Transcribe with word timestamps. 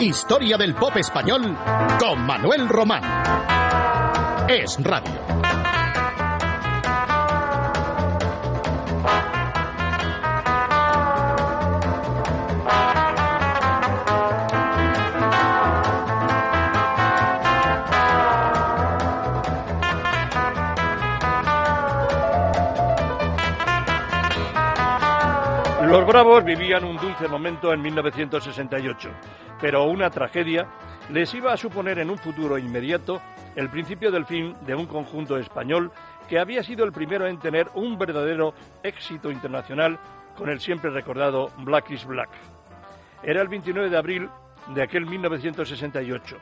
Historia 0.00 0.56
del 0.56 0.76
pop 0.76 0.96
español 0.96 1.56
con 1.98 2.24
Manuel 2.24 2.68
Román. 2.68 3.02
Es 4.48 4.76
Radio. 4.80 5.47
Los 25.98 26.06
Bravos 26.06 26.44
vivían 26.44 26.84
un 26.84 26.96
dulce 26.96 27.26
momento 27.26 27.72
en 27.72 27.82
1968, 27.82 29.10
pero 29.60 29.82
una 29.82 30.08
tragedia 30.10 30.68
les 31.10 31.34
iba 31.34 31.52
a 31.52 31.56
suponer 31.56 31.98
en 31.98 32.08
un 32.08 32.16
futuro 32.16 32.56
inmediato 32.56 33.20
el 33.56 33.68
principio 33.68 34.12
del 34.12 34.24
fin 34.24 34.54
de 34.64 34.76
un 34.76 34.86
conjunto 34.86 35.36
español 35.36 35.90
que 36.28 36.38
había 36.38 36.62
sido 36.62 36.84
el 36.84 36.92
primero 36.92 37.26
en 37.26 37.40
tener 37.40 37.66
un 37.74 37.98
verdadero 37.98 38.54
éxito 38.84 39.32
internacional 39.32 39.98
con 40.36 40.48
el 40.48 40.60
siempre 40.60 40.90
recordado 40.90 41.50
Black 41.64 41.90
is 41.90 42.06
Black. 42.06 42.30
Era 43.24 43.42
el 43.42 43.48
29 43.48 43.90
de 43.90 43.98
abril 43.98 44.28
de 44.68 44.82
aquel 44.84 45.04
1968. 45.04 46.36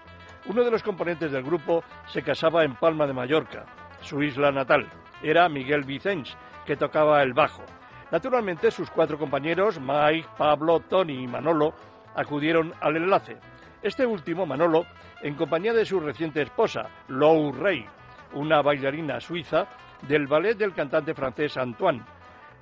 Uno 0.48 0.64
de 0.64 0.70
los 0.70 0.82
componentes 0.82 1.32
del 1.32 1.42
grupo 1.42 1.82
se 2.08 2.20
casaba 2.20 2.62
en 2.62 2.74
Palma 2.74 3.06
de 3.06 3.14
Mallorca, 3.14 3.64
su 4.02 4.22
isla 4.22 4.52
natal. 4.52 4.86
Era 5.22 5.48
Miguel 5.48 5.84
Vicens, 5.84 6.36
que 6.66 6.76
tocaba 6.76 7.22
el 7.22 7.32
bajo. 7.32 7.64
Naturalmente, 8.10 8.70
sus 8.70 8.90
cuatro 8.90 9.18
compañeros, 9.18 9.80
Mike, 9.80 10.28
Pablo, 10.38 10.80
Tony 10.80 11.24
y 11.24 11.26
Manolo, 11.26 11.74
acudieron 12.14 12.72
al 12.80 12.96
enlace. 12.96 13.36
Este 13.82 14.06
último, 14.06 14.46
Manolo, 14.46 14.86
en 15.22 15.34
compañía 15.34 15.72
de 15.72 15.84
su 15.84 15.98
reciente 16.00 16.42
esposa, 16.42 16.88
Lou 17.08 17.52
Rey, 17.52 17.84
una 18.34 18.62
bailarina 18.62 19.20
suiza 19.20 19.66
del 20.02 20.26
ballet 20.26 20.56
del 20.56 20.72
cantante 20.72 21.14
francés 21.14 21.56
Antoine, 21.56 22.02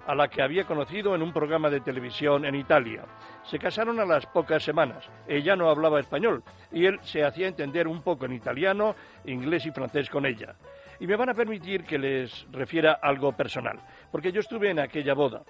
a 0.07 0.15
la 0.15 0.29
que 0.29 0.43
había 0.43 0.65
conocido 0.65 1.15
en 1.15 1.23
un 1.23 1.33
programa 1.33 1.71
de 1.71 1.81
televisión 1.81 2.45
en 2.45 2.55
Italia. 2.55 3.05
Se 3.45 3.59
casaron 3.59 4.01
a 4.01 4.05
las 4.05 4.27
pocas 4.27 4.63
semanas. 4.63 5.09
Ella 5.27 5.57
no 5.57 5.69
hablaba 5.69 6.01
español 6.01 6.43
y 6.73 6.87
él 6.87 6.99
se 7.03 7.25
hacía 7.25 7.49
entender 7.49 7.89
un 7.89 8.03
poco 8.03 8.27
en 8.27 8.33
italiano, 8.33 8.95
inglés 9.25 9.67
y 9.67 9.71
francés 9.71 10.11
con 10.11 10.27
ella. 10.27 10.57
Y 11.01 11.07
me 11.07 11.17
van 11.17 11.31
a 11.31 11.35
permitir 11.35 11.85
que 11.85 11.99
les 11.99 12.47
refiera 12.53 12.99
algo 13.03 13.33
personal, 13.33 13.81
porque 14.15 14.31
yo 14.31 14.39
estuve 14.39 14.71
en 14.71 14.79
aquella 14.79 15.13
boda, 15.13 15.43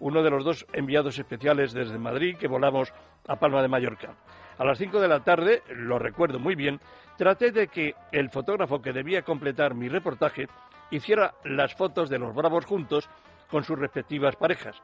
uno 0.00 0.24
de 0.24 0.30
los 0.30 0.42
dos 0.44 0.66
enviados 0.72 1.20
especiales 1.20 1.72
desde 1.72 2.00
Madrid 2.00 2.36
que 2.36 2.48
volamos 2.48 2.92
a 3.28 3.36
Palma 3.36 3.62
de 3.62 3.68
Mallorca. 3.68 4.16
A 4.58 4.64
las 4.64 4.78
cinco 4.78 4.98
de 4.98 5.06
la 5.06 5.22
tarde, 5.22 5.62
lo 5.68 6.00
recuerdo 6.00 6.40
muy 6.40 6.56
bien, 6.56 6.80
traté 7.16 7.52
de 7.52 7.68
que 7.68 7.94
el 8.10 8.28
fotógrafo 8.30 8.82
que 8.82 8.92
debía 8.92 9.22
completar 9.22 9.76
mi 9.76 9.88
reportaje 9.88 10.48
hiciera 10.90 11.34
las 11.44 11.76
fotos 11.76 12.10
de 12.10 12.18
los 12.18 12.34
bravos 12.34 12.64
juntos 12.64 13.08
con 13.48 13.62
sus 13.62 13.78
respectivas 13.78 14.34
parejas. 14.34 14.74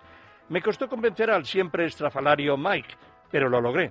Me 0.49 0.63
costó 0.63 0.89
convencer 0.89 1.29
al 1.29 1.45
siempre 1.45 1.87
estrafalario 1.87 2.57
Mike, 2.57 2.95
pero 3.33 3.49
lo 3.49 3.61
logré, 3.61 3.91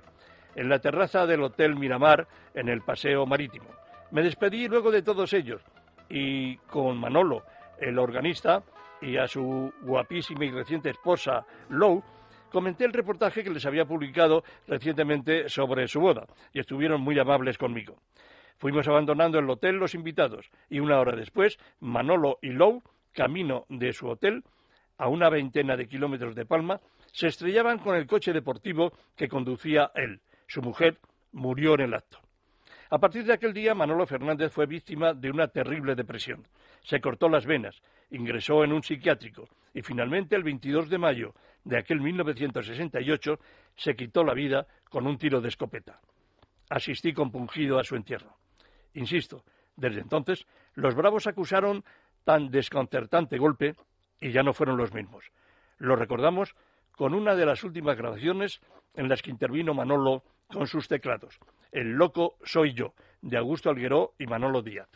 en 0.54 0.70
la 0.70 0.78
terraza 0.78 1.26
del 1.26 1.42
Hotel 1.42 1.76
Miramar, 1.76 2.26
en 2.54 2.70
el 2.70 2.80
Paseo 2.80 3.26
Marítimo. 3.26 3.68
Me 4.10 4.22
despedí 4.22 4.68
luego 4.68 4.90
de 4.90 5.02
todos 5.02 5.34
ellos, 5.34 5.60
y 6.08 6.56
con 6.56 6.96
Manolo, 6.96 7.42
el 7.78 7.98
organista, 7.98 8.62
y 9.04 9.16
a 9.16 9.26
su 9.26 9.72
guapísima 9.82 10.44
y 10.44 10.50
reciente 10.50 10.90
esposa, 10.90 11.44
Lou, 11.68 12.02
comenté 12.50 12.84
el 12.84 12.92
reportaje 12.92 13.42
que 13.42 13.50
les 13.50 13.66
había 13.66 13.84
publicado 13.84 14.44
recientemente 14.66 15.48
sobre 15.48 15.86
su 15.88 16.00
boda, 16.00 16.26
y 16.52 16.60
estuvieron 16.60 17.00
muy 17.00 17.18
amables 17.18 17.58
conmigo. 17.58 17.96
Fuimos 18.58 18.88
abandonando 18.88 19.38
el 19.38 19.50
hotel 19.50 19.76
los 19.76 19.94
invitados, 19.94 20.50
y 20.70 20.80
una 20.80 20.98
hora 20.98 21.16
después, 21.16 21.58
Manolo 21.80 22.38
y 22.40 22.50
Lou, 22.50 22.82
camino 23.12 23.66
de 23.68 23.92
su 23.92 24.08
hotel, 24.08 24.44
a 24.96 25.08
una 25.08 25.28
veintena 25.28 25.76
de 25.76 25.88
kilómetros 25.88 26.34
de 26.34 26.46
Palma, 26.46 26.80
se 27.12 27.26
estrellaban 27.26 27.78
con 27.78 27.96
el 27.96 28.06
coche 28.06 28.32
deportivo 28.32 28.92
que 29.16 29.28
conducía 29.28 29.90
él. 29.94 30.20
Su 30.46 30.62
mujer 30.62 30.98
murió 31.32 31.74
en 31.74 31.82
el 31.82 31.94
acto. 31.94 32.18
A 32.90 32.98
partir 32.98 33.24
de 33.24 33.32
aquel 33.32 33.52
día, 33.52 33.74
Manolo 33.74 34.06
Fernández 34.06 34.52
fue 34.52 34.66
víctima 34.66 35.14
de 35.14 35.30
una 35.30 35.48
terrible 35.48 35.94
depresión. 35.94 36.46
Se 36.84 37.00
cortó 37.00 37.28
las 37.28 37.46
venas, 37.46 37.82
ingresó 38.10 38.62
en 38.62 38.72
un 38.72 38.82
psiquiátrico 38.82 39.48
y 39.74 39.82
finalmente, 39.82 40.36
el 40.36 40.44
22 40.44 40.88
de 40.88 40.98
mayo 40.98 41.34
de 41.64 41.78
aquel 41.78 42.00
1968, 42.00 43.38
se 43.74 43.96
quitó 43.96 44.22
la 44.22 44.34
vida 44.34 44.66
con 44.88 45.06
un 45.06 45.18
tiro 45.18 45.40
de 45.40 45.48
escopeta. 45.48 46.00
Asistí 46.70 47.12
compungido 47.12 47.78
a 47.78 47.84
su 47.84 47.96
entierro. 47.96 48.36
Insisto, 48.94 49.42
desde 49.76 50.00
entonces, 50.00 50.46
los 50.74 50.94
bravos 50.94 51.26
acusaron 51.26 51.84
tan 52.24 52.50
desconcertante 52.50 53.38
golpe 53.38 53.74
y 54.20 54.30
ya 54.30 54.42
no 54.42 54.52
fueron 54.52 54.76
los 54.76 54.94
mismos. 54.94 55.24
Lo 55.78 55.96
recordamos 55.96 56.54
con 56.92 57.14
una 57.14 57.34
de 57.34 57.46
las 57.46 57.64
últimas 57.64 57.96
grabaciones 57.96 58.60
en 58.94 59.08
las 59.08 59.22
que 59.22 59.30
intervino 59.30 59.74
Manolo 59.74 60.22
con 60.46 60.66
sus 60.66 60.86
teclados. 60.86 61.38
El 61.72 61.92
loco 61.92 62.36
soy 62.44 62.72
yo, 62.74 62.94
de 63.20 63.36
Augusto 63.36 63.70
Algueró 63.70 64.12
y 64.18 64.26
Manolo 64.26 64.62
Díaz. 64.62 64.88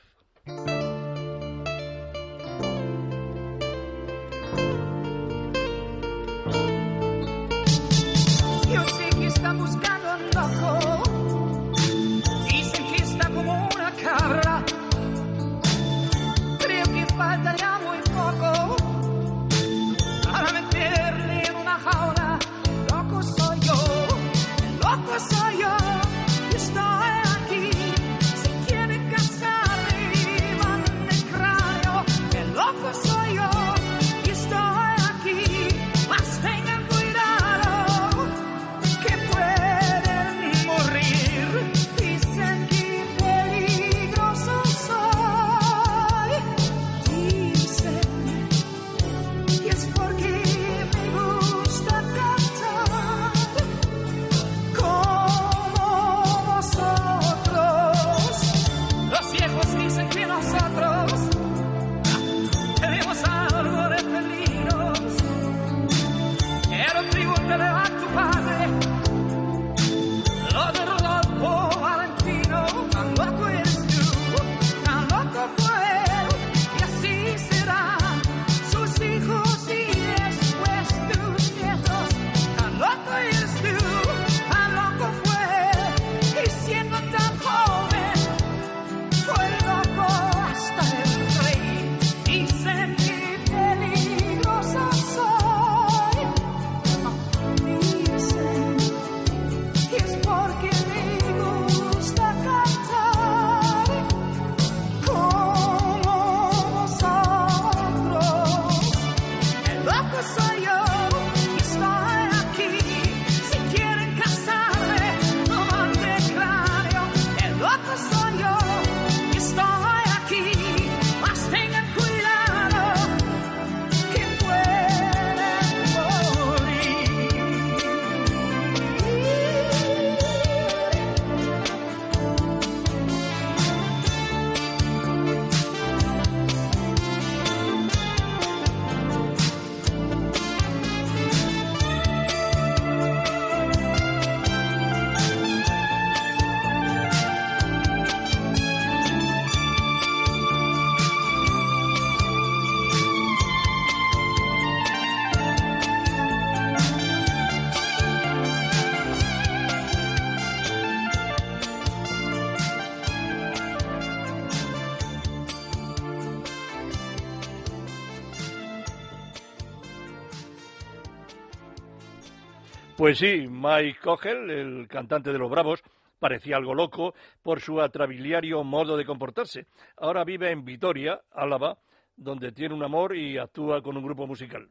Pues 172.99 173.19
sí, 173.19 173.47
Mike 173.49 174.01
Cogel, 174.03 174.51
el 174.51 174.89
cantante 174.89 175.31
de 175.31 175.39
Los 175.39 175.49
Bravos, 175.49 175.85
parecía 176.19 176.57
algo 176.57 176.75
loco 176.75 177.15
por 177.45 177.61
su 177.61 177.81
atrabiliario 177.81 178.65
modo 178.65 178.97
de 178.97 179.05
comportarse. 179.05 179.67
Ahora 179.99 180.25
vive 180.25 180.51
en 180.51 180.65
Vitoria, 180.65 181.21
Álava, 181.31 181.79
donde 182.17 182.51
tiene 182.51 182.75
un 182.75 182.83
amor 182.83 183.15
y 183.15 183.39
actúa 183.39 183.83
con 183.83 183.97
un 183.97 184.03
grupo 184.03 184.27
musical. 184.27 184.69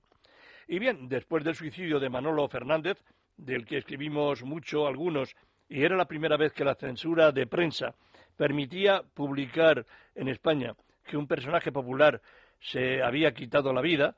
Y 0.67 0.77
bien, 0.77 1.07
después 1.07 1.45
del 1.45 1.55
suicidio 1.55 2.01
de 2.01 2.09
Manolo 2.09 2.49
Fernández, 2.49 3.01
del 3.37 3.65
que 3.65 3.77
escribimos 3.77 4.43
mucho 4.43 4.87
algunos, 4.87 5.33
y 5.69 5.83
era 5.83 5.95
la 5.95 6.03
primera 6.03 6.35
vez 6.35 6.51
que 6.51 6.65
la 6.65 6.75
censura 6.75 7.31
de 7.31 7.47
prensa 7.47 7.95
permitía 8.35 9.03
publicar 9.13 9.85
en 10.15 10.27
España 10.27 10.75
que 11.05 11.15
un 11.15 11.27
personaje 11.27 11.71
popular 11.71 12.21
se 12.59 13.01
había 13.01 13.33
quitado 13.33 13.71
la 13.71 13.79
vida, 13.79 14.17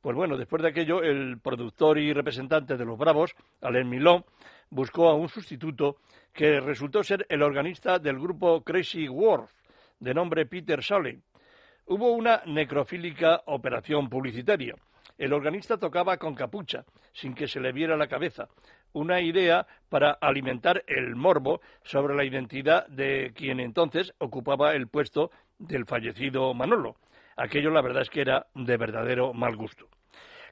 pues 0.00 0.16
bueno, 0.16 0.36
después 0.36 0.62
de 0.62 0.68
aquello, 0.68 1.02
el 1.02 1.40
productor 1.40 1.98
y 1.98 2.12
representante 2.12 2.76
de 2.76 2.84
los 2.84 2.96
Bravos, 2.96 3.34
Alain 3.60 3.88
Milón, 3.88 4.24
buscó 4.70 5.08
a 5.08 5.14
un 5.14 5.28
sustituto 5.28 5.96
que 6.32 6.60
resultó 6.60 7.02
ser 7.02 7.26
el 7.28 7.42
organista 7.42 7.98
del 7.98 8.18
grupo 8.18 8.62
Crazy 8.62 9.08
World, 9.08 9.48
de 9.98 10.14
nombre 10.14 10.46
Peter 10.46 10.82
Soley. 10.82 11.20
Hubo 11.86 12.12
una 12.12 12.42
necrofílica 12.46 13.42
operación 13.46 14.08
publicitaria. 14.08 14.74
El 15.16 15.32
organista 15.32 15.78
tocaba 15.78 16.16
con 16.16 16.34
capucha, 16.34 16.84
sin 17.12 17.34
que 17.34 17.48
se 17.48 17.58
le 17.58 17.72
viera 17.72 17.96
la 17.96 18.06
cabeza, 18.06 18.48
una 18.92 19.20
idea 19.20 19.66
para 19.88 20.12
alimentar 20.12 20.84
el 20.86 21.16
morbo 21.16 21.60
sobre 21.82 22.14
la 22.14 22.24
identidad 22.24 22.86
de 22.86 23.32
quien 23.34 23.58
entonces 23.58 24.12
ocupaba 24.18 24.74
el 24.74 24.86
puesto 24.86 25.30
del 25.58 25.86
fallecido 25.86 26.54
Manolo. 26.54 26.96
Aquello 27.38 27.70
la 27.70 27.82
verdad 27.82 28.02
es 28.02 28.10
que 28.10 28.20
era 28.20 28.46
de 28.54 28.76
verdadero 28.76 29.32
mal 29.32 29.54
gusto. 29.54 29.86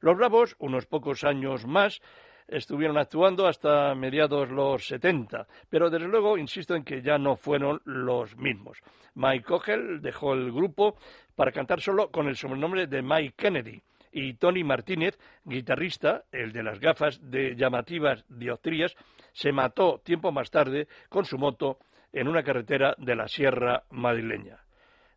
Los 0.01 0.17
Bravos, 0.17 0.55
unos 0.61 0.87
pocos 0.87 1.25
años 1.25 1.67
más, 1.67 2.01
estuvieron 2.47 2.97
actuando 2.97 3.49
hasta 3.49 3.93
mediados 3.97 4.51
los 4.51 4.87
70, 4.87 5.49
pero 5.69 5.91
desde 5.91 6.07
luego 6.07 6.39
insisto 6.39 6.77
en 6.77 6.85
que 6.85 7.03
ya 7.03 7.19
no 7.19 7.35
fueron 7.35 7.81
los 7.85 8.37
mismos. 8.37 8.79
Mike 9.17 9.45
Cogel 9.45 10.01
dejó 10.01 10.35
el 10.35 10.53
grupo 10.53 10.97
para 11.35 11.51
cantar 11.51 11.81
solo 11.81 12.13
con 12.13 12.29
el 12.29 12.37
sobrenombre 12.37 12.87
de 12.87 13.03
Mike 13.03 13.35
Kennedy 13.37 13.83
y 14.13 14.35
Tony 14.35 14.63
Martínez, 14.63 15.19
guitarrista, 15.45 16.23
el 16.31 16.53
de 16.53 16.63
las 16.63 16.79
gafas 16.79 17.19
de 17.21 17.57
llamativas 17.57 18.25
dioptrías, 18.29 18.95
se 19.33 19.51
mató 19.51 20.01
tiempo 20.05 20.31
más 20.31 20.53
tarde 20.53 20.87
con 21.09 21.25
su 21.25 21.37
moto 21.37 21.79
en 22.13 22.29
una 22.29 22.45
carretera 22.45 22.95
de 22.97 23.17
la 23.17 23.27
Sierra 23.27 23.83
madrileña. 23.91 24.61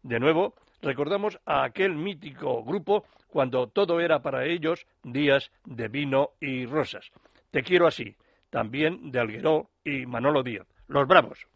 De 0.01 0.19
nuevo, 0.19 0.56
recordamos 0.81 1.39
a 1.45 1.63
aquel 1.63 1.95
mítico 1.95 2.63
grupo 2.63 3.05
cuando 3.27 3.67
todo 3.67 3.99
era 3.99 4.21
para 4.21 4.45
ellos 4.45 4.85
días 5.03 5.51
de 5.65 5.87
vino 5.87 6.31
y 6.39 6.65
rosas. 6.65 7.11
Te 7.51 7.63
quiero 7.63 7.87
así, 7.87 8.15
también 8.49 9.11
de 9.11 9.19
Algueró 9.19 9.69
y 9.83 10.05
Manolo 10.05 10.43
Díaz. 10.43 10.67
Los 10.87 11.07
Bravos. 11.07 11.47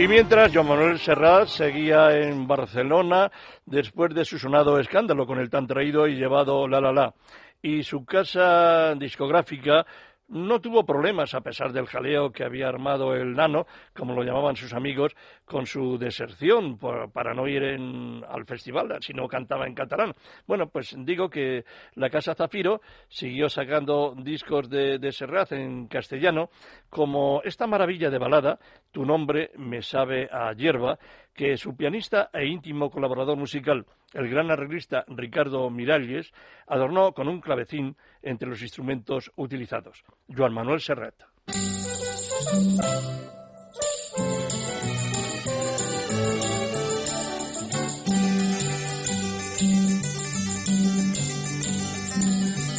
Y 0.00 0.08
mientras 0.08 0.50
Joan 0.50 0.66
Manuel 0.66 0.98
Serrat 0.98 1.46
seguía 1.48 2.16
en 2.16 2.46
Barcelona 2.46 3.30
después 3.66 4.14
de 4.14 4.24
su 4.24 4.38
sonado 4.38 4.78
escándalo 4.78 5.26
con 5.26 5.38
el 5.38 5.50
tan 5.50 5.66
traído 5.66 6.08
y 6.08 6.14
llevado 6.14 6.66
La 6.66 6.80
La 6.80 6.90
La. 6.90 7.14
Y 7.60 7.82
su 7.82 8.06
casa 8.06 8.94
discográfica 8.94 9.84
no 10.30 10.60
tuvo 10.60 10.84
problemas 10.86 11.34
a 11.34 11.40
pesar 11.40 11.72
del 11.72 11.86
jaleo 11.86 12.30
que 12.32 12.44
había 12.44 12.68
armado 12.68 13.14
el 13.14 13.34
nano, 13.34 13.66
como 13.94 14.14
lo 14.14 14.22
llamaban 14.22 14.56
sus 14.56 14.72
amigos, 14.72 15.14
con 15.44 15.66
su 15.66 15.98
deserción 15.98 16.78
para 16.78 17.34
no 17.34 17.46
ir 17.48 17.62
en- 17.62 18.24
al 18.28 18.46
festival, 18.46 18.96
si 19.00 19.12
no 19.12 19.28
cantaba 19.28 19.66
en 19.66 19.74
catalán. 19.74 20.14
Bueno, 20.46 20.68
pues 20.68 20.94
digo 20.98 21.28
que 21.28 21.64
la 21.94 22.08
Casa 22.10 22.34
Zafiro 22.34 22.80
siguió 23.08 23.48
sacando 23.48 24.14
discos 24.16 24.70
de, 24.70 24.98
de 24.98 25.12
Serrat 25.12 25.52
en 25.52 25.88
castellano, 25.88 26.50
como 26.88 27.42
esta 27.44 27.66
maravilla 27.66 28.10
de 28.10 28.18
balada, 28.18 28.58
Tu 28.92 29.04
nombre 29.04 29.50
me 29.56 29.82
sabe 29.82 30.28
a 30.32 30.52
hierba, 30.52 30.98
que 31.34 31.56
su 31.56 31.76
pianista 31.76 32.30
e 32.32 32.46
íntimo 32.46 32.90
colaborador 32.90 33.36
musical, 33.36 33.86
el 34.12 34.28
gran 34.28 34.50
arreglista 34.50 35.04
Ricardo 35.08 35.70
Miralles, 35.70 36.32
adornó 36.66 37.12
con 37.12 37.28
un 37.28 37.40
clavecín 37.40 37.96
entre 38.22 38.48
los 38.48 38.62
instrumentos 38.62 39.32
utilizados. 39.36 40.02
Joan 40.28 40.54
Manuel 40.54 40.80
Serrat. 40.80 41.14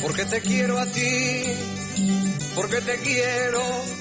Porque 0.02 0.26
te 0.26 0.42
quiero 0.42 0.78
a 0.78 0.86
ti, 0.86 1.44
porque 2.56 2.82
te 2.82 2.98
quiero. 3.02 4.01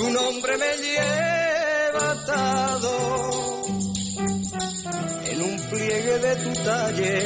Tu 0.00 0.08
nombre 0.08 0.56
me 0.56 0.76
lleva 0.78 2.10
atado 2.12 2.92
en 5.30 5.42
un 5.42 5.60
pliegue 5.68 6.18
de 6.18 6.36
tu 6.36 6.52
talle 6.64 7.18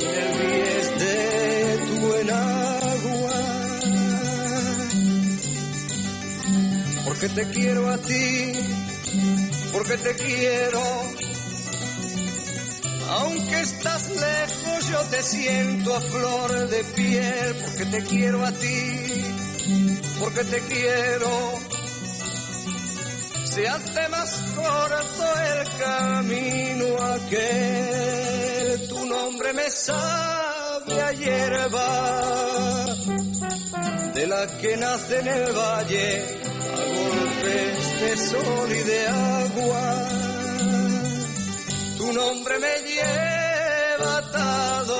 y 0.00 0.04
en 0.04 0.14
el 0.22 0.30
bies 0.38 0.98
de 0.98 1.78
tu 1.86 2.14
enagua. 2.14 3.38
Porque 7.04 7.28
te 7.28 7.50
quiero 7.50 7.90
a 7.90 7.98
ti, 7.98 8.52
porque 9.74 9.98
te 9.98 10.14
quiero. 10.16 10.82
Aunque 13.10 13.60
estás 13.60 14.08
lejos, 14.08 14.88
yo 14.88 15.00
te 15.10 15.22
siento 15.22 15.94
a 15.94 16.00
flor 16.00 16.68
de 16.70 16.82
piel, 16.82 17.56
porque 17.62 17.84
te 17.84 18.04
quiero 18.04 18.42
a 18.42 18.52
ti, 18.52 19.24
porque 20.18 20.44
te 20.44 20.60
quiero. 20.60 21.65
Se 23.56 23.66
hace 23.66 24.08
más 24.10 24.30
corto 24.54 25.24
el 25.50 25.60
camino 25.78 26.84
aquel, 27.14 28.86
tu 28.86 29.06
nombre 29.06 29.54
me 29.54 29.70
sabe 29.70 31.00
a 31.00 31.12
hierba, 31.12 32.84
de 34.12 34.26
la 34.26 34.46
que 34.58 34.76
nace 34.76 35.20
en 35.20 35.28
el 35.28 35.52
valle, 35.54 36.36
a 36.70 36.84
golpes 36.98 38.00
de 38.02 38.16
sol 38.18 38.72
y 38.72 38.82
de 38.92 39.08
agua. 39.08 40.08
Tu 41.96 42.12
nombre 42.12 42.58
me 42.58 42.74
lleva 42.90 44.18
atado 44.18 44.98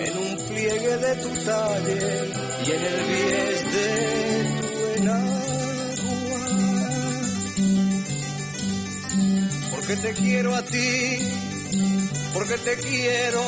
en 0.00 0.18
un 0.18 0.36
pliegue 0.48 0.96
de 0.96 1.14
tu 1.14 1.28
talle 1.44 2.32
y 2.66 2.70
en 2.72 2.84
el 2.84 3.04
bies 3.06 3.72
de 3.72 4.63
Porque 9.86 10.00
te 10.00 10.14
quiero 10.14 10.54
a 10.54 10.62
ti, 10.62 11.18
porque 12.32 12.56
te 12.56 12.74
quiero. 12.78 13.42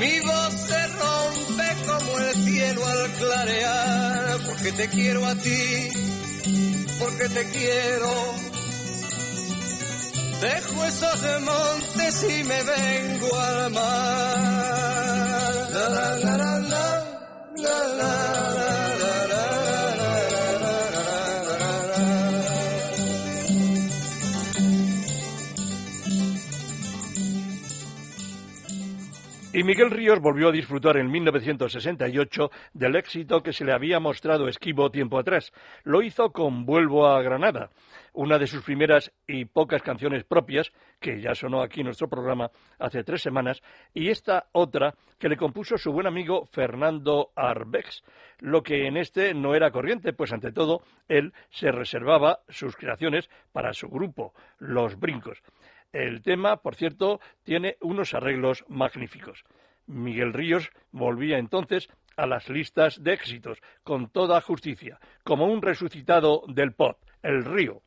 Mi 0.00 0.20
voz 0.20 0.52
se 0.68 0.86
rompe 0.88 1.64
como 1.86 2.18
el 2.18 2.34
cielo 2.44 2.86
al 2.86 3.10
clarear, 3.12 4.38
porque 4.44 4.72
te 4.72 4.88
quiero 4.90 5.26
a 5.26 5.34
ti, 5.34 5.88
porque 6.98 7.28
te 7.30 7.50
quiero. 7.52 8.34
Dejo 10.42 10.84
esos 10.84 11.40
montes 11.40 12.26
y 12.38 12.44
me 12.44 12.62
vengo 12.64 13.40
al 13.40 13.70
mar. 13.70 13.82
La, 15.72 15.88
la, 15.88 16.16
la, 16.16 16.36
la, 16.36 16.58
la, 16.60 17.06
la, 17.56 17.86
la, 17.96 18.81
Y 29.54 29.64
Miguel 29.64 29.90
Ríos 29.90 30.18
volvió 30.18 30.48
a 30.48 30.52
disfrutar 30.52 30.96
en 30.96 31.10
1968 31.10 32.50
del 32.72 32.96
éxito 32.96 33.42
que 33.42 33.52
se 33.52 33.66
le 33.66 33.74
había 33.74 34.00
mostrado 34.00 34.48
esquivo 34.48 34.90
tiempo 34.90 35.18
atrás. 35.18 35.52
Lo 35.84 36.00
hizo 36.00 36.32
con 36.32 36.64
Vuelvo 36.64 37.06
a 37.06 37.20
Granada, 37.20 37.68
una 38.14 38.38
de 38.38 38.46
sus 38.46 38.64
primeras 38.64 39.12
y 39.26 39.44
pocas 39.44 39.82
canciones 39.82 40.24
propias, 40.24 40.72
que 40.98 41.20
ya 41.20 41.34
sonó 41.34 41.60
aquí 41.60 41.82
nuestro 41.82 42.08
programa 42.08 42.50
hace 42.78 43.04
tres 43.04 43.20
semanas, 43.20 43.62
y 43.92 44.08
esta 44.08 44.46
otra 44.52 44.94
que 45.18 45.28
le 45.28 45.36
compuso 45.36 45.76
su 45.76 45.92
buen 45.92 46.06
amigo 46.06 46.46
Fernando 46.46 47.32
Arbex, 47.36 48.02
lo 48.38 48.62
que 48.62 48.86
en 48.86 48.96
este 48.96 49.34
no 49.34 49.54
era 49.54 49.70
corriente, 49.70 50.14
pues 50.14 50.32
ante 50.32 50.52
todo 50.52 50.82
él 51.08 51.30
se 51.50 51.70
reservaba 51.70 52.40
sus 52.48 52.74
creaciones 52.74 53.28
para 53.52 53.74
su 53.74 53.88
grupo, 53.88 54.32
Los 54.58 54.98
Brincos. 54.98 55.42
El 55.92 56.22
tema, 56.22 56.56
por 56.56 56.74
cierto, 56.74 57.20
tiene 57.42 57.76
unos 57.80 58.14
arreglos 58.14 58.64
magníficos. 58.68 59.44
Miguel 59.86 60.32
Ríos 60.32 60.70
volvía 60.90 61.38
entonces 61.38 61.88
a 62.16 62.26
las 62.26 62.48
listas 62.48 63.02
de 63.02 63.12
éxitos 63.12 63.58
con 63.82 64.08
toda 64.08 64.40
justicia, 64.40 64.98
como 65.24 65.46
un 65.46 65.60
resucitado 65.60 66.44
del 66.48 66.72
pop, 66.72 66.98
el 67.22 67.44
río. 67.44 67.82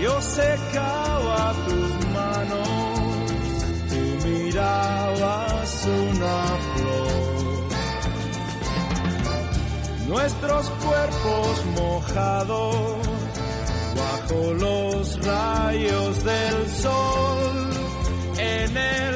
Yo 0.00 0.20
secaba 0.20 1.54
tus 1.66 2.06
manos, 2.12 2.68
tú 3.88 4.28
mirabas 4.28 5.86
una 5.86 6.38
flor. 6.74 7.36
Nuestros 10.08 10.70
cuerpos 10.84 11.64
mojados 11.80 12.96
bajo 13.96 14.52
los 14.54 15.26
rayos 15.26 16.24
del 16.24 16.70
sol 16.70 17.70
en 18.38 18.76
el 18.76 19.15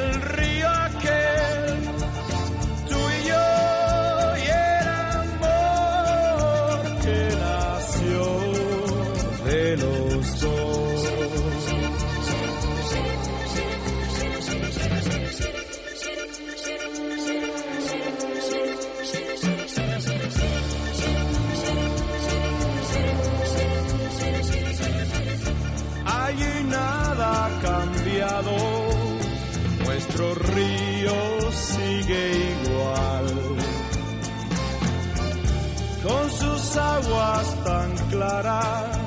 Con 36.11 36.29
sus 36.29 36.77
aguas 36.77 37.63
tan 37.63 37.95
claras 38.09 38.97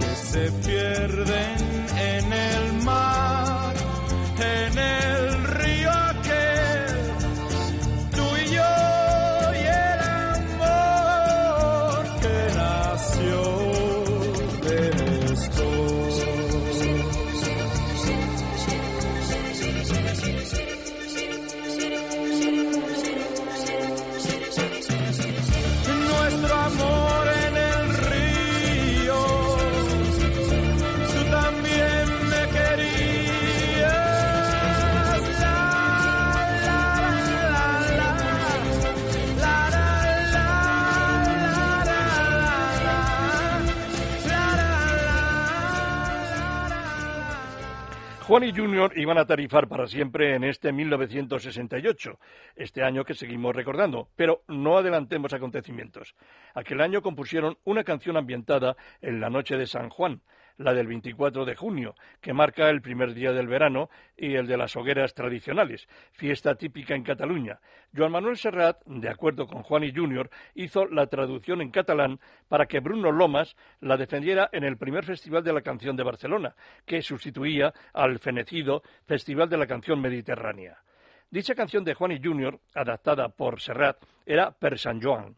que 0.00 0.12
se 0.30 0.50
pierden 0.66 1.56
en 1.98 2.32
el 2.32 2.72
mar, 2.84 3.35
Juan 48.26 48.42
y 48.42 48.50
Junior 48.50 48.92
iban 48.98 49.18
a 49.18 49.24
tarifar 49.24 49.68
para 49.68 49.86
siempre 49.86 50.34
en 50.34 50.42
este 50.42 50.72
1968, 50.72 52.18
este 52.56 52.82
año 52.82 53.04
que 53.04 53.14
seguimos 53.14 53.54
recordando, 53.54 54.08
pero 54.16 54.42
no 54.48 54.76
adelantemos 54.76 55.32
acontecimientos. 55.32 56.16
Aquel 56.52 56.80
año 56.80 57.02
compusieron 57.02 57.56
una 57.62 57.84
canción 57.84 58.16
ambientada 58.16 58.76
en 59.00 59.20
la 59.20 59.30
noche 59.30 59.56
de 59.56 59.68
San 59.68 59.90
Juan, 59.90 60.22
la 60.58 60.72
del 60.74 60.86
24 60.86 61.44
de 61.44 61.54
junio, 61.54 61.94
que 62.20 62.32
marca 62.32 62.70
el 62.70 62.80
primer 62.80 63.14
día 63.14 63.32
del 63.32 63.46
verano 63.46 63.90
y 64.16 64.34
el 64.34 64.46
de 64.46 64.56
las 64.56 64.76
hogueras 64.76 65.14
tradicionales, 65.14 65.88
fiesta 66.12 66.54
típica 66.54 66.94
en 66.94 67.02
Cataluña. 67.02 67.60
Joan 67.94 68.12
Manuel 68.12 68.36
Serrat, 68.36 68.82
de 68.86 69.08
acuerdo 69.08 69.46
con 69.46 69.62
Juan 69.62 69.84
y 69.84 69.94
Junior, 69.94 70.30
hizo 70.54 70.86
la 70.86 71.06
traducción 71.06 71.60
en 71.60 71.70
catalán 71.70 72.18
para 72.48 72.66
que 72.66 72.80
Bruno 72.80 73.12
Lomas 73.12 73.56
la 73.80 73.96
defendiera 73.96 74.48
en 74.52 74.64
el 74.64 74.76
primer 74.76 75.04
Festival 75.04 75.44
de 75.44 75.52
la 75.52 75.62
Canción 75.62 75.96
de 75.96 76.04
Barcelona, 76.04 76.54
que 76.84 77.02
sustituía 77.02 77.72
al 77.92 78.18
fenecido 78.18 78.82
Festival 79.06 79.48
de 79.48 79.58
la 79.58 79.66
Canción 79.66 80.00
Mediterránea. 80.00 80.78
Dicha 81.28 81.54
canción 81.54 81.84
de 81.84 81.94
Juan 81.94 82.12
y 82.12 82.22
Junior, 82.22 82.60
adaptada 82.74 83.28
por 83.28 83.60
Serrat, 83.60 83.96
era 84.24 84.52
Per 84.52 84.78
San 84.78 85.02
Joan. 85.02 85.36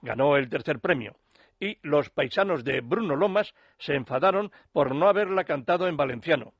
Ganó 0.00 0.36
el 0.36 0.48
tercer 0.48 0.78
premio 0.78 1.16
y 1.60 1.78
los 1.82 2.10
paisanos 2.10 2.64
de 2.64 2.80
Bruno 2.80 3.16
Lomas 3.16 3.54
se 3.78 3.94
enfadaron 3.94 4.52
por 4.72 4.94
no 4.94 5.08
haberla 5.08 5.44
cantado 5.44 5.86
en 5.88 5.96
valenciano. 5.96 6.54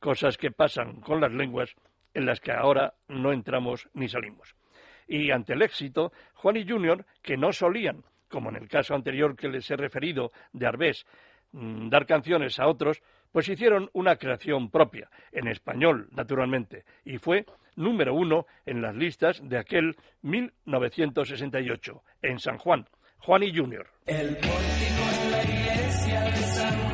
Cosas 0.00 0.36
que 0.36 0.50
pasan 0.50 1.00
con 1.00 1.20
las 1.20 1.32
lenguas 1.32 1.74
en 2.14 2.26
las 2.26 2.40
que 2.40 2.52
ahora 2.52 2.94
no 3.08 3.32
entramos 3.32 3.88
ni 3.94 4.08
salimos. 4.08 4.54
Y 5.06 5.30
ante 5.30 5.54
el 5.54 5.62
éxito, 5.62 6.12
Juan 6.34 6.56
y 6.56 6.68
Junior, 6.68 7.04
que 7.22 7.36
no 7.36 7.52
solían, 7.52 8.04
como 8.28 8.50
en 8.50 8.56
el 8.56 8.68
caso 8.68 8.94
anterior 8.94 9.36
que 9.36 9.48
les 9.48 9.70
he 9.70 9.76
referido 9.76 10.32
de 10.52 10.66
Arbés, 10.66 11.06
mm, 11.52 11.88
dar 11.88 12.06
canciones 12.06 12.58
a 12.58 12.66
otros, 12.66 13.02
pues 13.32 13.48
hicieron 13.48 13.90
una 13.92 14.16
creación 14.16 14.70
propia, 14.70 15.10
en 15.32 15.48
español, 15.48 16.08
naturalmente, 16.12 16.84
y 17.04 17.18
fue 17.18 17.46
número 17.76 18.14
uno 18.14 18.46
en 18.66 18.82
las 18.82 18.94
listas 18.94 19.40
de 19.42 19.58
aquel 19.58 19.96
1968, 20.22 22.02
en 22.22 22.38
San 22.38 22.58
Juan, 22.58 22.86
Juan 23.20 23.42
y 23.42 23.56
Junior. 23.56 23.86
El 24.06 24.36
pórtico 24.36 25.02
en 25.22 25.30
la 25.30 25.42
iglesia 25.44 26.20
de 26.22 26.36
San 26.36 26.87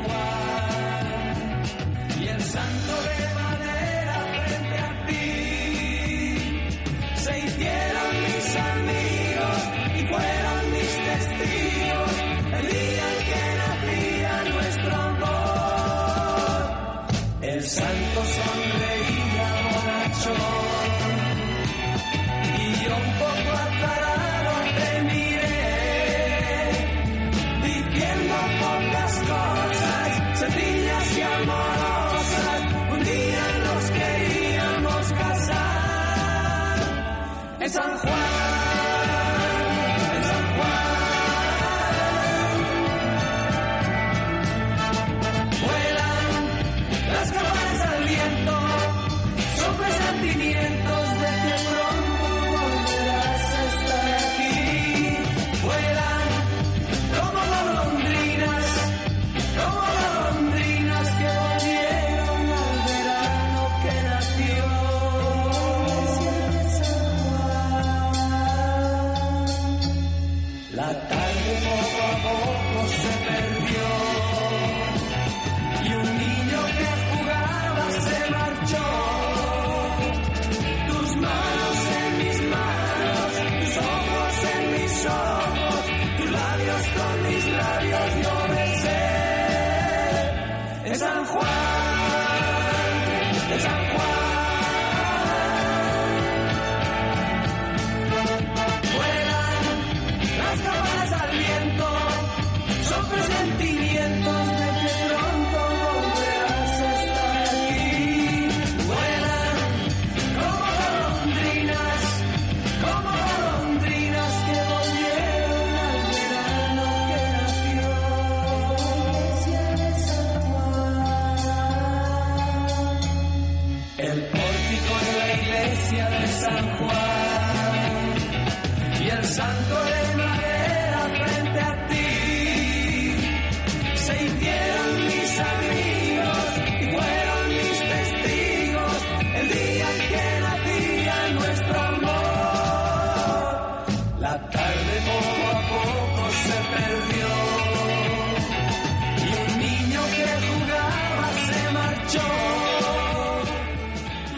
las 100.64 100.74
campanas 100.74 101.12
al 101.12 101.38
viento, 101.38 101.93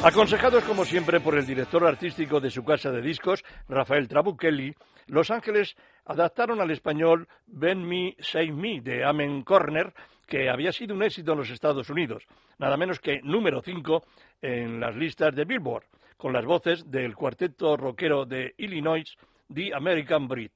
Aconsejados 0.06 0.62
como 0.62 0.84
siempre 0.84 1.18
por 1.18 1.36
el 1.36 1.44
director 1.44 1.84
artístico 1.84 2.38
de 2.38 2.48
su 2.48 2.62
casa 2.62 2.92
de 2.92 3.02
discos, 3.02 3.42
Rafael 3.68 4.06
Trabuchelli, 4.06 4.72
Los 5.08 5.32
Ángeles 5.32 5.74
adaptaron 6.04 6.60
al 6.60 6.70
español 6.70 7.26
Ben 7.48 7.84
Me, 7.84 8.14
Say 8.20 8.52
Me 8.52 8.80
de 8.80 9.04
Amen 9.04 9.42
Corner, 9.42 9.92
que 10.24 10.48
había 10.48 10.70
sido 10.70 10.94
un 10.94 11.02
éxito 11.02 11.32
en 11.32 11.38
los 11.38 11.50
Estados 11.50 11.90
Unidos, 11.90 12.22
nada 12.56 12.76
menos 12.76 13.00
que 13.00 13.20
número 13.24 13.60
5 13.62 14.04
en 14.42 14.78
las 14.78 14.94
listas 14.94 15.34
de 15.34 15.44
Billboard, 15.44 15.86
con 16.16 16.32
las 16.32 16.44
voces 16.44 16.88
del 16.88 17.16
cuarteto 17.16 17.76
rockero 17.76 18.24
de 18.26 18.54
Illinois, 18.58 19.12
The 19.52 19.74
American 19.74 20.28
Brit 20.28 20.52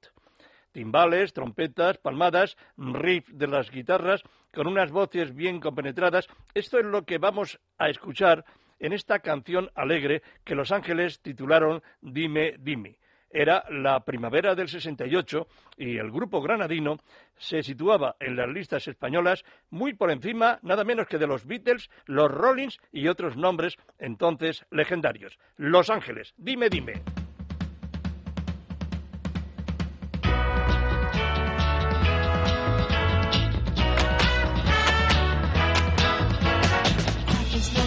timbales, 0.71 1.33
trompetas, 1.33 1.97
palmadas, 1.97 2.55
riff 2.77 3.27
de 3.29 3.47
las 3.47 3.69
guitarras, 3.69 4.21
con 4.53 4.67
unas 4.67 4.89
voces 4.89 5.35
bien 5.35 5.59
compenetradas. 5.59 6.27
Esto 6.53 6.79
es 6.79 6.85
lo 6.85 7.03
que 7.03 7.17
vamos 7.17 7.59
a 7.77 7.89
escuchar 7.89 8.45
en 8.81 8.93
esta 8.93 9.19
canción 9.19 9.69
alegre 9.75 10.21
que 10.43 10.55
Los 10.55 10.71
Ángeles 10.71 11.21
titularon 11.21 11.81
Dime, 12.01 12.55
dime. 12.59 12.97
Era 13.33 13.63
la 13.69 14.03
primavera 14.03 14.55
del 14.55 14.67
68 14.67 15.47
y 15.77 15.97
el 15.97 16.11
grupo 16.11 16.41
granadino 16.41 16.97
se 17.37 17.63
situaba 17.63 18.17
en 18.19 18.35
las 18.35 18.49
listas 18.49 18.89
españolas 18.89 19.45
muy 19.69 19.93
por 19.93 20.11
encima 20.11 20.59
nada 20.63 20.83
menos 20.83 21.07
que 21.07 21.17
de 21.17 21.27
los 21.27 21.45
Beatles, 21.45 21.89
los 22.05 22.29
Rollins 22.29 22.79
y 22.91 23.07
otros 23.07 23.37
nombres 23.37 23.77
entonces 23.99 24.65
legendarios. 24.69 25.39
Los 25.55 25.89
Ángeles, 25.89 26.33
dime, 26.35 26.69
dime. 26.69 27.20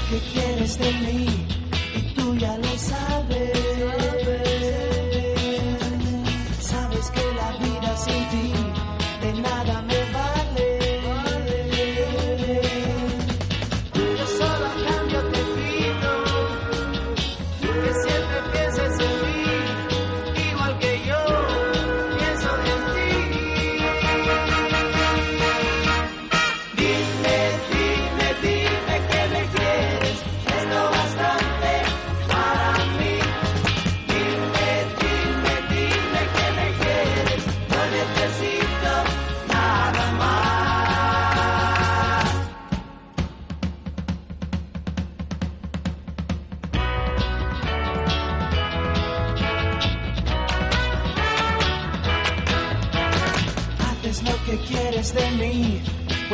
Que 0.09 0.19
quieres 0.33 0.79
de 0.79 0.93
mí? 0.93 1.27
Y 1.97 2.15
tú 2.15 2.35
ya 2.37 2.57
lo 2.59 2.79
sabes. 2.79 3.74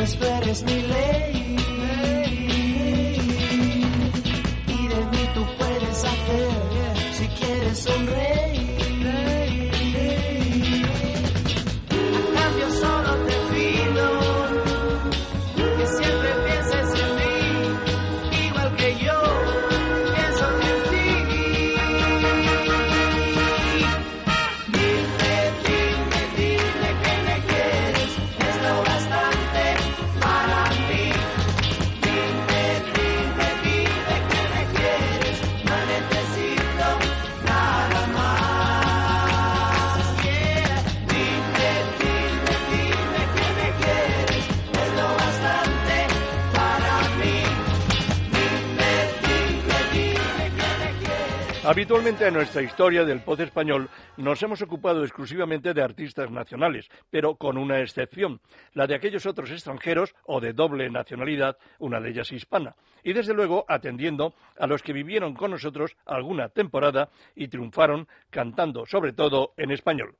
Pues 0.01 0.17
tú 0.17 0.25
eres 0.25 0.63
mi 0.63 0.81
ley. 0.81 1.40
Habitualmente 51.63 52.25
en 52.25 52.33
nuestra 52.33 52.63
historia 52.63 53.05
del 53.05 53.21
pop 53.21 53.39
español 53.39 53.87
nos 54.17 54.41
hemos 54.41 54.63
ocupado 54.63 55.03
exclusivamente 55.03 55.75
de 55.75 55.83
artistas 55.83 56.31
nacionales, 56.31 56.89
pero 57.11 57.35
con 57.35 57.55
una 57.55 57.81
excepción, 57.81 58.41
la 58.73 58.87
de 58.87 58.95
aquellos 58.95 59.27
otros 59.27 59.51
extranjeros 59.51 60.15
o 60.25 60.41
de 60.41 60.53
doble 60.53 60.89
nacionalidad, 60.89 61.57
una 61.77 62.01
de 62.01 62.09
ellas 62.09 62.31
hispana, 62.31 62.75
y 63.03 63.13
desde 63.13 63.35
luego 63.35 63.63
atendiendo 63.67 64.33
a 64.57 64.65
los 64.65 64.81
que 64.81 64.91
vivieron 64.91 65.35
con 65.35 65.51
nosotros 65.51 65.95
alguna 66.07 66.49
temporada 66.49 67.09
y 67.35 67.47
triunfaron 67.47 68.07
cantando 68.31 68.87
sobre 68.87 69.13
todo 69.13 69.53
en 69.55 69.69
español. 69.69 70.15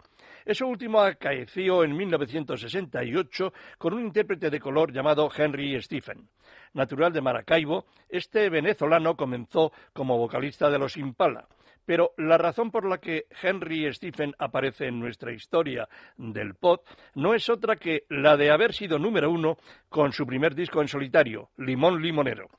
Eso 0.45 0.67
último 0.67 0.99
acaeció 1.01 1.84
en 1.84 1.95
1968 1.95 3.54
con 3.77 3.93
un 3.93 4.01
intérprete 4.01 4.49
de 4.49 4.60
color 4.60 4.91
llamado 4.91 5.30
Henry 5.36 5.82
Stephen. 5.82 6.27
Natural 6.73 7.12
de 7.12 7.21
Maracaibo, 7.21 7.86
este 8.10 8.49
venezolano 8.49 9.15
comenzó 9.15 9.71
como 9.93 10.17
vocalista 10.17 10.69
de 10.69 10.80
los 10.80 10.97
Impala. 10.97 11.47
Pero 11.86 12.12
la 12.17 12.38
razón 12.38 12.71
por 12.71 12.88
la 12.88 12.99
que 12.99 13.25
Henry 13.41 13.91
Stephen 13.93 14.34
aparece 14.38 14.88
en 14.88 14.99
nuestra 14.99 15.34
historia 15.34 15.88
del 16.15 16.56
pop 16.56 16.86
no 17.15 17.34
es 17.34 17.49
otra 17.49 17.75
que 17.75 18.04
la 18.10 18.38
de 18.38 18.51
haber 18.51 18.73
sido 18.73 18.99
número 18.99 19.32
uno 19.32 19.58
con 19.89 20.12
su 20.12 20.25
primer 20.25 20.54
disco 20.56 20.82
en 20.82 20.88
solitario, 20.88 21.49
Limón 21.58 22.01
Limonero. 22.01 22.49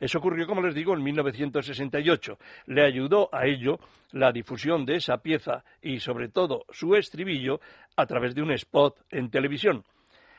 Eso 0.00 0.18
ocurrió, 0.18 0.46
como 0.46 0.62
les 0.62 0.74
digo, 0.74 0.94
en 0.94 1.02
1968. 1.02 2.38
Le 2.66 2.84
ayudó 2.84 3.28
a 3.32 3.46
ello 3.46 3.78
la 4.12 4.32
difusión 4.32 4.84
de 4.84 4.96
esa 4.96 5.18
pieza 5.18 5.64
y, 5.82 6.00
sobre 6.00 6.28
todo, 6.28 6.64
su 6.70 6.94
estribillo 6.94 7.60
a 7.96 8.06
través 8.06 8.34
de 8.34 8.42
un 8.42 8.52
spot 8.52 9.00
en 9.10 9.30
televisión. 9.30 9.84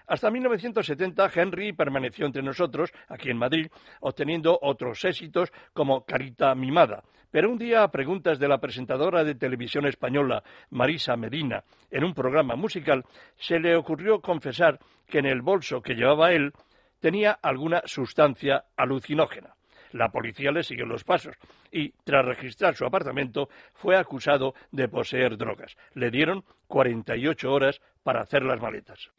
Hasta 0.07 0.31
1970 0.31 1.29
Henry 1.35 1.71
permaneció 1.73 2.25
entre 2.25 2.41
nosotros, 2.41 2.91
aquí 3.09 3.29
en 3.29 3.37
Madrid, 3.37 3.67
obteniendo 3.99 4.57
otros 4.59 5.05
éxitos 5.05 5.51
como 5.71 6.03
Carita 6.03 6.55
Mimada. 6.55 7.03
Pero 7.29 7.51
un 7.51 7.59
día, 7.59 7.83
a 7.83 7.91
preguntas 7.91 8.39
de 8.39 8.47
la 8.47 8.57
presentadora 8.57 9.23
de 9.23 9.35
televisión 9.35 9.85
española, 9.85 10.41
Marisa 10.71 11.15
Medina, 11.15 11.63
en 11.91 12.03
un 12.03 12.15
programa 12.15 12.55
musical, 12.55 13.05
se 13.37 13.59
le 13.59 13.75
ocurrió 13.75 14.19
confesar 14.19 14.79
que 15.07 15.19
en 15.19 15.27
el 15.27 15.43
bolso 15.43 15.79
que 15.81 15.93
llevaba 15.93 16.31
él 16.31 16.53
tenía 16.99 17.31
alguna 17.41 17.81
sustancia 17.85 18.65
alucinógena. 18.77 19.55
La 19.91 20.09
policía 20.09 20.51
le 20.51 20.63
siguió 20.63 20.85
los 20.85 21.03
pasos 21.03 21.35
y, 21.71 21.91
tras 22.03 22.25
registrar 22.25 22.75
su 22.75 22.85
apartamento, 22.85 23.49
fue 23.73 23.97
acusado 23.97 24.53
de 24.71 24.88
poseer 24.88 25.38
drogas. 25.38 25.75
Le 25.93 26.12
dieron 26.12 26.43
48 26.67 27.51
horas 27.51 27.81
para 28.03 28.21
hacer 28.21 28.43
las 28.43 28.62
maletas. 28.62 29.09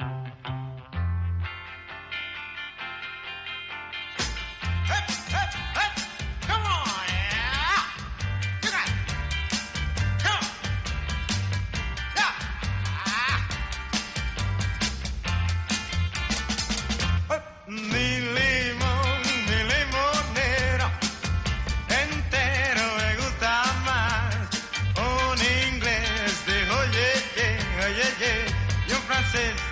dancing. 29.33 29.70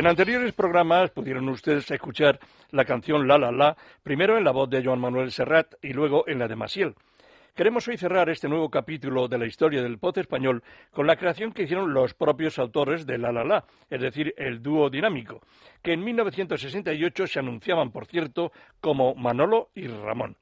En 0.00 0.06
anteriores 0.06 0.54
programas 0.54 1.10
pudieron 1.10 1.46
ustedes 1.50 1.90
escuchar 1.90 2.40
la 2.70 2.86
canción 2.86 3.28
La 3.28 3.36
La 3.36 3.52
La, 3.52 3.76
primero 4.02 4.38
en 4.38 4.44
la 4.44 4.50
voz 4.50 4.70
de 4.70 4.82
Joan 4.82 4.98
Manuel 4.98 5.30
Serrat 5.30 5.74
y 5.82 5.92
luego 5.92 6.26
en 6.26 6.38
la 6.38 6.48
de 6.48 6.56
Maciel. 6.56 6.94
Queremos 7.54 7.86
hoy 7.86 7.98
cerrar 7.98 8.30
este 8.30 8.48
nuevo 8.48 8.70
capítulo 8.70 9.28
de 9.28 9.36
la 9.36 9.44
historia 9.44 9.82
del 9.82 9.98
pop 9.98 10.16
español 10.16 10.62
con 10.90 11.06
la 11.06 11.16
creación 11.16 11.52
que 11.52 11.64
hicieron 11.64 11.92
los 11.92 12.14
propios 12.14 12.58
autores 12.58 13.04
de 13.04 13.18
La 13.18 13.30
La 13.30 13.44
La, 13.44 13.66
es 13.90 14.00
decir, 14.00 14.32
el 14.38 14.62
dúo 14.62 14.88
dinámico, 14.88 15.42
que 15.82 15.92
en 15.92 16.02
1968 16.02 17.26
se 17.26 17.38
anunciaban, 17.38 17.92
por 17.92 18.06
cierto, 18.06 18.52
como 18.80 19.14
Manolo 19.14 19.68
y 19.74 19.86
Ramón. 19.86 20.38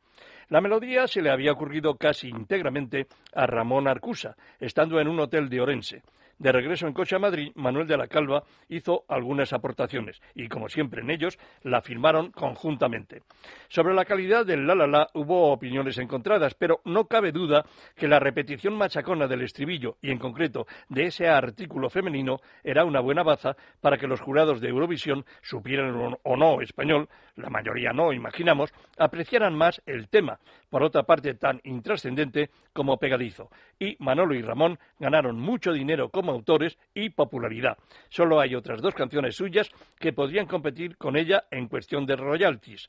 La 0.50 0.60
melodía 0.60 1.08
se 1.08 1.20
le 1.20 1.30
había 1.30 1.50
ocurrido 1.50 1.96
casi 1.96 2.28
íntegramente 2.28 3.08
a 3.34 3.48
Ramón 3.48 3.88
Arcusa, 3.88 4.36
estando 4.60 5.00
en 5.00 5.08
un 5.08 5.18
hotel 5.18 5.48
de 5.48 5.60
Orense. 5.60 6.02
De 6.38 6.52
regreso 6.52 6.86
en 6.86 6.92
coche 6.92 7.16
a 7.16 7.18
Madrid, 7.18 7.50
Manuel 7.56 7.88
de 7.88 7.96
la 7.96 8.06
Calva 8.06 8.44
hizo 8.68 9.04
algunas 9.08 9.52
aportaciones 9.52 10.22
y, 10.36 10.46
como 10.46 10.68
siempre 10.68 11.02
en 11.02 11.10
ellos, 11.10 11.36
la 11.62 11.82
firmaron 11.82 12.30
conjuntamente. 12.30 13.22
Sobre 13.68 13.92
la 13.92 14.04
calidad 14.04 14.46
del 14.46 14.64
La 14.64 14.76
La 14.76 14.86
La 14.86 15.08
hubo 15.14 15.50
opiniones 15.50 15.98
encontradas, 15.98 16.54
pero 16.54 16.80
no 16.84 17.06
cabe 17.06 17.32
duda 17.32 17.64
que 17.96 18.06
la 18.06 18.20
repetición 18.20 18.76
machacona 18.76 19.26
del 19.26 19.42
estribillo 19.42 19.96
y, 20.00 20.12
en 20.12 20.18
concreto, 20.18 20.68
de 20.88 21.06
ese 21.06 21.28
artículo 21.28 21.90
femenino 21.90 22.38
era 22.62 22.84
una 22.84 23.00
buena 23.00 23.24
baza 23.24 23.56
para 23.80 23.98
que 23.98 24.06
los 24.06 24.20
jurados 24.20 24.60
de 24.60 24.68
Eurovisión, 24.68 25.24
supieran 25.42 26.16
o 26.22 26.36
no 26.36 26.60
español, 26.60 27.08
la 27.34 27.50
mayoría 27.50 27.92
no, 27.92 28.12
imaginamos, 28.12 28.72
apreciaran 28.96 29.54
más 29.54 29.82
el 29.86 30.08
tema, 30.08 30.38
por 30.70 30.82
otra 30.82 31.02
parte 31.02 31.34
tan 31.34 31.60
intrascendente 31.64 32.50
como 32.78 32.96
pegadizo. 32.96 33.50
Y 33.80 33.96
Manolo 33.98 34.36
y 34.36 34.40
Ramón 34.40 34.78
ganaron 35.00 35.40
mucho 35.40 35.72
dinero 35.72 36.10
como 36.10 36.30
autores 36.30 36.78
y 36.94 37.10
popularidad. 37.10 37.76
Solo 38.08 38.38
hay 38.38 38.54
otras 38.54 38.80
dos 38.80 38.94
canciones 38.94 39.34
suyas 39.34 39.68
que 39.98 40.12
podrían 40.12 40.46
competir 40.46 40.96
con 40.96 41.16
ella 41.16 41.42
en 41.50 41.66
cuestión 41.66 42.06
de 42.06 42.14
royalties 42.14 42.86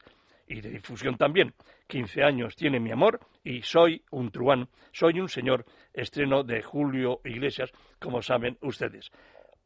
y 0.47 0.61
de 0.61 0.69
difusión 0.69 1.17
también. 1.17 1.55
15 1.87 2.21
años 2.21 2.55
tiene 2.55 2.79
mi 2.79 2.91
amor 2.91 3.19
y 3.43 3.63
soy 3.63 4.03
un 4.11 4.29
truán, 4.29 4.69
soy 4.91 5.19
un 5.19 5.27
señor, 5.27 5.65
estreno 5.91 6.43
de 6.43 6.61
Julio 6.61 7.21
Iglesias, 7.25 7.71
como 7.99 8.21
saben 8.21 8.59
ustedes. 8.61 9.09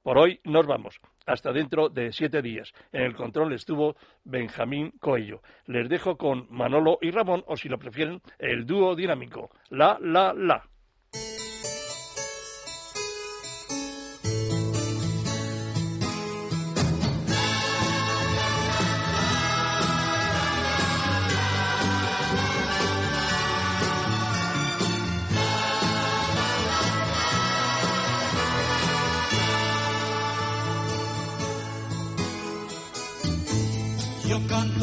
Por 0.03 0.17
hoy 0.17 0.39
nos 0.45 0.65
vamos. 0.65 1.01
Hasta 1.25 1.53
dentro 1.53 1.89
de 1.89 2.11
siete 2.11 2.41
días. 2.41 2.73
En 2.91 3.03
el 3.03 3.15
control 3.15 3.53
estuvo 3.53 3.95
Benjamín 4.25 4.91
Coello. 4.99 5.41
Les 5.67 5.87
dejo 5.87 6.17
con 6.17 6.47
Manolo 6.49 6.97
y 7.01 7.11
Ramón, 7.11 7.43
o 7.47 7.55
si 7.55 7.69
lo 7.69 7.79
prefieren, 7.79 8.21
el 8.39 8.65
dúo 8.65 8.95
dinámico. 8.95 9.49
La, 9.69 9.97
la, 10.01 10.33
la. 10.33 10.67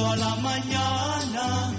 A 0.03 0.17
la 0.17 0.35
mañana 0.37 1.73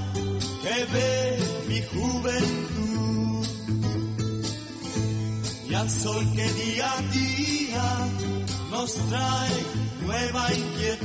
que 0.62 0.86
ve 0.94 1.40
mi 1.68 1.82
juventud 1.92 3.48
y 5.70 5.74
al 5.74 5.90
sol 5.90 6.26
que 6.36 6.48
día 6.54 6.88
a 6.98 7.02
día 7.14 8.08
nos 8.70 8.94
trae 8.94 9.66
nueva 10.06 10.54
inquietud. 10.54 11.01